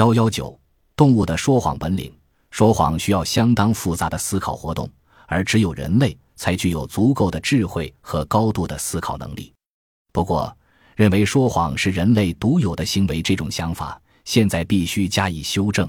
[0.00, 0.58] 幺幺九，
[0.96, 2.10] 动物的说谎本领。
[2.50, 4.88] 说谎需要相当复杂的思考活动，
[5.26, 9.52] 而只有人类才具有足够的智慧和高度的思考能力。
[10.10, 10.56] 不过，
[10.96, 15.86] 认为说谎是人类独有的行为这种想法，现在必须加以修正。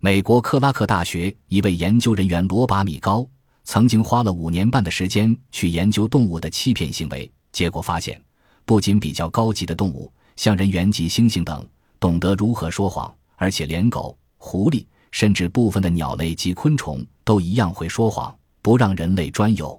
[0.00, 3.28] 美国克拉克大学一位研究人员罗巴米高
[3.64, 8.18] 曾经花了五年半的时间去研究动物的欺骗行为，结果发现，
[8.64, 11.62] 不仅比较高级的动物，像人猿及猩猩等，
[12.00, 13.14] 懂得如何说谎。
[13.44, 19.78] 而且连狗、狐狸，甚至部分的鸟类及昆虫都一样会说谎，不让人类专有。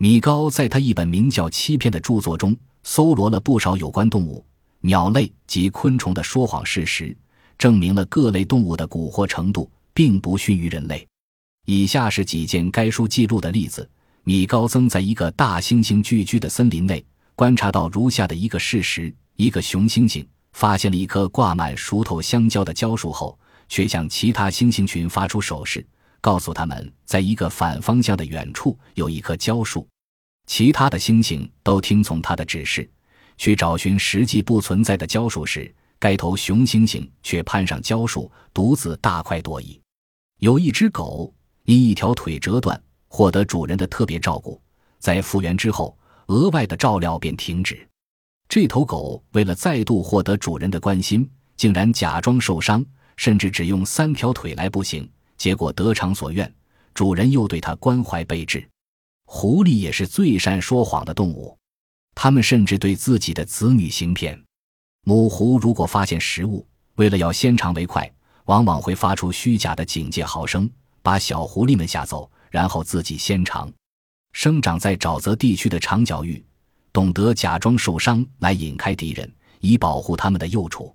[0.00, 4.42] 米高在他一本名叫《欺骗》的著作中，搜罗了不少有关动物、
[4.80, 7.14] 鸟类及昆虫的说谎事实，
[7.58, 11.06] 证明了各类动物的蛊惑程度并不逊于人类。
[11.66, 13.86] 以下是几件该书记录的例子：
[14.22, 20.24] 米高曾在一个大猩猩聚居的森林内观察到如下的一个事实：一个雄猩猩。
[20.54, 25.84] 发现了一棵挂满熟透香蕉的蕉树后，却向其他猩猩群发出手势，
[26.20, 29.86] 告诉他们，在一个反方向的远处有一棵蕉树。
[30.46, 32.88] 其他的猩猩都听从他的指示，
[33.36, 39.80] 去找寻实际不存在的蕉树时，该头雄猩猩却攀上蕉树，独自大快朵颐。
[40.38, 44.60] 有一只狗因一条腿折断，获得主人的特别照顾，
[45.00, 47.88] 在复原之后，额外的照料便停止。
[48.48, 52.84] 这头狗为了再度获得主人的关心，竟然假装受伤，
[53.16, 56.52] 甚至只用三条腿来步行，结果得偿所愿，
[56.92, 58.66] 主人又对它关怀备至。
[59.26, 61.58] 狐狸也是最善说谎的动物，
[62.14, 64.40] 它们甚至对自己的子女行骗。
[65.04, 66.64] 母狐如果发现食物，
[66.96, 68.08] 为了要先尝为快，
[68.44, 70.70] 往往会发出虚假的警戒嚎声，
[71.02, 73.72] 把小狐狸们吓走，然后自己先尝。
[74.32, 76.44] 生长在沼泽地区的长角鹬。
[76.94, 79.28] 懂得假装受伤来引开敌人，
[79.58, 80.94] 以保护他们的幼雏。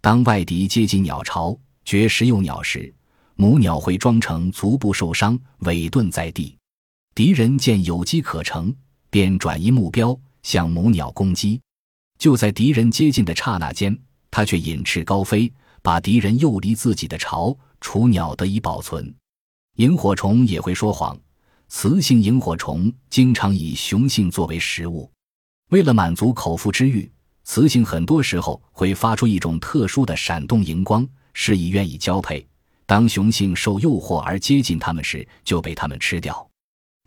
[0.00, 2.92] 当外敌接近鸟巢绝食幼鸟时，
[3.36, 6.56] 母鸟会装成足部受伤，委顿在地。
[7.14, 8.74] 敌人见有机可乘，
[9.10, 11.60] 便转移目标向母鸟攻击。
[12.18, 13.94] 就在敌人接近的刹那间，
[14.30, 15.52] 它却引翅高飞，
[15.82, 19.14] 把敌人诱离自己的巢，雏鸟得以保存。
[19.76, 21.14] 萤火虫也会说谎，
[21.68, 25.10] 雌性萤火虫经常以雄性作为食物。
[25.70, 27.10] 为了满足口腹之欲，
[27.42, 32.46] 雌性很多时候会发出一种特殊的闪动荧光，示意愿意交配。
[32.86, 36.46] 当雄性受诱惑而接近它们时，就被它们吃掉。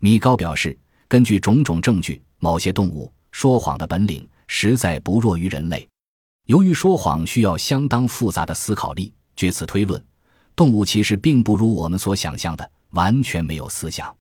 [0.00, 0.76] 米高表示，
[1.06, 5.88] 根据种种证据，某些动物说谎的本领实在不弱于人类。
[6.46, 10.04] 由于说谎需要相当复杂的思考力，据此推论，
[10.56, 14.14] 动物其实并不如我们所想象的完全没有思想。